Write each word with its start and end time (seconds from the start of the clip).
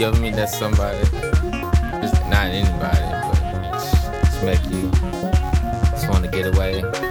You 0.00 0.06
ever 0.06 0.18
meet 0.18 0.34
that 0.36 0.48
somebody? 0.48 0.98
Just 2.00 2.24
not 2.26 2.46
anybody, 2.46 3.04
but 3.28 4.24
it's 4.24 4.42
make 4.42 4.64
you 4.72 4.90
just 5.90 6.08
want 6.08 6.24
to 6.24 6.30
get 6.30 6.46
away. 6.56 7.09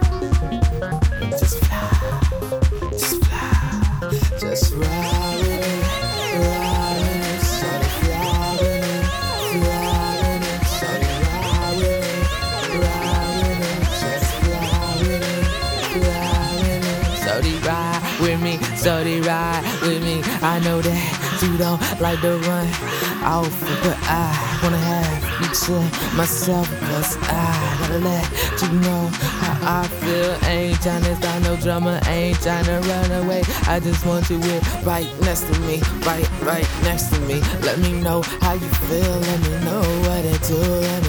With 18.20 18.42
me, 18.42 18.58
so 18.76 19.04
they 19.04 19.22
ride 19.22 19.64
with 19.82 20.04
me. 20.04 20.22
I 20.42 20.60
know 20.60 20.82
that 20.82 21.40
you 21.42 21.58
don't 21.58 21.80
like 22.00 22.20
to 22.22 22.38
run 22.48 22.68
off, 23.24 23.54
but 23.84 23.98
I 24.08 24.60
wanna 24.64 24.78
have 24.78 25.24
you 25.42 25.50
to 25.66 26.16
myself, 26.16 26.68
cause 26.82 27.18
I 27.24 27.78
gotta 27.80 28.00
let 28.00 28.26
you 28.62 28.80
know 28.80 29.08
how 29.44 29.82
I 29.82 29.88
feel. 29.88 30.32
Ain't 30.50 30.78
tryna 30.80 31.16
start 31.18 31.44
no 31.44 31.56
drama, 31.58 32.00
ain't 32.08 32.38
tryna 32.38 32.82
run 32.88 33.24
away. 33.24 33.44
I 33.68 33.80
just 33.80 34.06
want 34.06 34.30
you 34.30 34.40
here 34.42 34.62
right 34.84 35.08
next 35.22 35.42
to 35.52 35.60
me, 35.62 35.82
right, 36.06 36.28
right 36.42 36.68
next 36.84 37.10
to 37.14 37.20
me. 37.22 37.42
Let 37.62 37.80
me 37.80 38.02
know 38.02 38.22
how 38.42 38.54
you 38.54 38.70
feel, 38.88 39.16
let 39.28 39.40
me 39.42 39.66
know 39.66 39.82
what 40.06 40.26
it 40.26 40.42
do, 40.44 40.58
let 40.58 41.04
me 41.04 41.09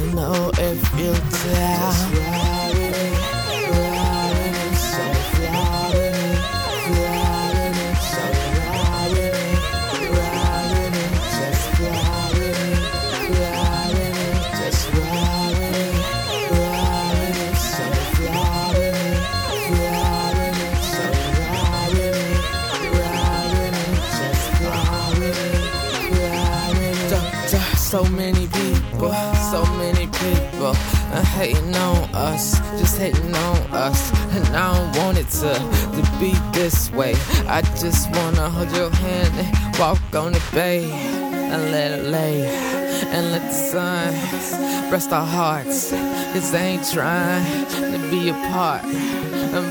So 27.91 28.05
many 28.05 28.47
people, 28.47 29.13
so 29.51 29.65
many 29.77 30.07
people 30.07 30.75
uh, 31.11 31.25
hating 31.35 31.75
on 31.75 32.09
us, 32.15 32.57
just 32.79 32.97
hating 32.97 33.35
on 33.35 33.57
us. 33.73 34.13
And 34.33 34.47
I 34.55 34.73
don't 34.77 35.05
want 35.05 35.19
it 35.19 35.29
to, 35.41 35.55
to 35.55 36.19
be 36.21 36.31
this 36.53 36.93
way. 36.93 37.17
I 37.49 37.63
just 37.81 38.09
wanna 38.13 38.49
hold 38.49 38.71
your 38.77 38.91
hand 38.91 39.35
and 39.35 39.77
walk 39.77 39.99
on 40.15 40.35
the 40.35 40.43
bay 40.55 40.89
and 40.93 41.73
let 41.73 41.91
it 41.91 42.05
lay. 42.07 42.47
And 42.47 43.33
let 43.33 43.43
the 43.43 43.53
sun 43.53 44.93
rest 44.93 45.11
our 45.11 45.27
hearts. 45.27 45.91
Cause 45.91 46.53
they 46.53 46.75
ain't 46.75 46.89
trying 46.89 47.67
to 47.71 47.99
be 48.09 48.29
apart. 48.29 48.83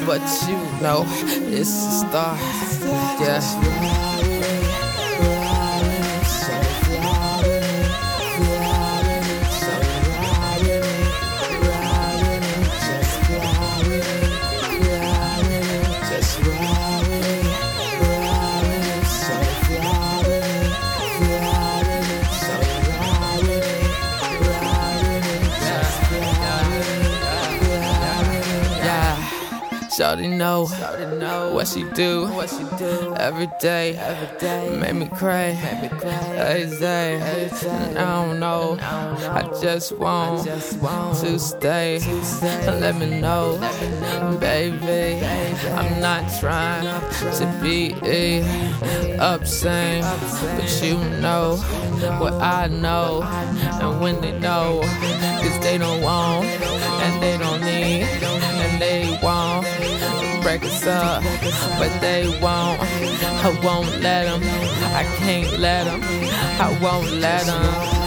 But 0.06 0.22
you 0.45 0.58
know, 0.81 1.06
it's 1.08 1.70
a 1.70 1.92
start. 2.06 2.40
Yeah. 3.22 4.59
Shawty 30.00 30.30
know, 30.30 30.64
what 31.54 31.68
she 31.68 31.84
do, 31.92 32.30
what 32.30 32.50
she 32.50 32.64
do. 32.78 33.14
Every 33.18 33.50
day, 33.60 33.98
every 33.98 34.40
day. 34.40 34.78
Make 34.80 34.96
me 34.96 35.08
cry, 35.08 35.60
make 35.62 35.92
me 35.92 36.00
cry. 36.00 36.12
Every 36.38 36.80
day. 36.80 37.16
And 37.66 37.98
I 37.98 38.26
don't 38.26 38.40
know, 38.40 38.78
I 38.80 39.44
just 39.62 39.92
want, 39.98 40.46
to 40.46 41.38
stay. 41.38 42.00
Let 42.66 42.96
me 42.96 43.20
know, 43.20 43.60
baby. 44.40 45.26
I'm 45.68 46.00
not 46.00 46.31
trying 46.40 46.86
to 47.36 47.60
be 47.62 47.92
upset, 49.20 50.04
but 50.56 50.81
you 50.81 50.98
know 51.20 51.58
what 52.22 52.36
I 52.36 52.68
know. 52.68 53.22
And 53.81 54.00
when 54.00 54.22
they 54.22 54.31
know, 54.40 54.80
cause 55.42 55.60
they 55.60 55.78
don't 55.78 56.02
want, 56.02 56.46
and 56.46 57.22
they 57.22 57.38
don't 57.38 57.60
need, 57.60 58.04
and 58.04 58.22
they 58.22 58.28
won't 58.28 58.28
break 60.50 60.64
us 60.64 60.88
up, 60.88 61.22
but 61.78 61.92
they 62.02 62.28
won't. 62.42 62.82
I 62.82 63.60
won't 63.64 64.02
let 64.02 64.26
them, 64.26 64.42
I 64.96 65.04
can't 65.18 65.60
let 65.60 65.84
them, 65.84 66.02
I 66.04 66.76
won't 66.82 67.12
let 67.12 67.46
them. 67.46 67.99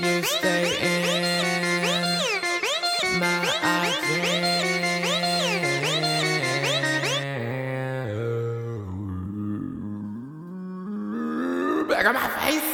Back 0.00 0.24
on 12.06 12.14
my 12.14 12.28
face. 12.28 12.69